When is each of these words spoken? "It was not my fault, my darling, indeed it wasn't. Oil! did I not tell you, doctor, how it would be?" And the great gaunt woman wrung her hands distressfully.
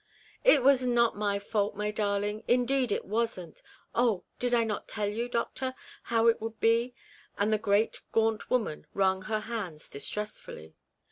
"It 0.43 0.63
was 0.63 0.83
not 0.83 1.15
my 1.15 1.37
fault, 1.37 1.75
my 1.75 1.91
darling, 1.91 2.43
indeed 2.47 2.91
it 2.91 3.05
wasn't. 3.05 3.61
Oil! 3.95 4.25
did 4.39 4.51
I 4.51 4.63
not 4.63 4.87
tell 4.87 5.07
you, 5.07 5.29
doctor, 5.29 5.75
how 6.01 6.25
it 6.25 6.41
would 6.41 6.59
be?" 6.59 6.95
And 7.37 7.53
the 7.53 7.59
great 7.59 8.01
gaunt 8.11 8.49
woman 8.49 8.87
wrung 8.95 9.21
her 9.21 9.41
hands 9.41 9.87
distressfully. 9.87 10.73